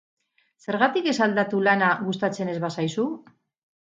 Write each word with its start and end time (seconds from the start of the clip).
Zergatik 0.69 1.09
ez 1.11 1.19
aldatu 1.25 1.59
lana 1.67 1.89
gustatzen 2.07 2.49
ez 2.55 2.57
bazaizu? 2.65 3.07